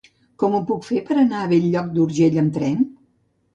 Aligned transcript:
Com 0.43 0.55
ho 0.55 0.61
puc 0.69 0.87
fer 0.87 1.01
per 1.09 1.17
anar 1.25 1.43
a 1.43 1.51
Bell-lloc 1.53 1.93
d'Urgell 1.99 2.43
amb 2.47 2.59
tren? 2.59 2.83